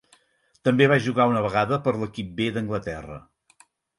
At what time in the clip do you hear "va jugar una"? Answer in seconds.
0.91-1.43